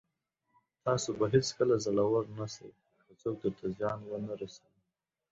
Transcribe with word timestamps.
تاسو 0.85 1.09
به 1.19 1.25
هېڅکله 1.33 1.75
زړور 1.85 2.23
نسٸ، 2.37 2.55
که 3.03 3.11
څوک 3.21 3.35
درته 3.43 3.65
زيان 3.77 3.99
ونه 4.05 4.33
رسوي. 4.41 4.77